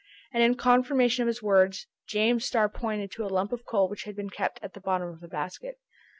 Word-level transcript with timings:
And 0.33 0.41
in 0.41 0.55
confirmation 0.55 1.21
of 1.21 1.27
his 1.27 1.43
words, 1.43 1.85
James 2.07 2.43
Starr 2.43 2.69
pointed 2.69 3.11
to 3.11 3.23
a 3.23 3.29
lump 3.31 3.51
of 3.53 3.67
coal 3.67 3.87
which 3.87 4.05
had 4.05 4.15
been 4.15 4.31
kept 4.31 4.59
at 4.63 4.73
the 4.73 4.81
bottom 4.81 5.09
of 5.09 5.21
a 5.21 5.27
basket. 5.27 5.75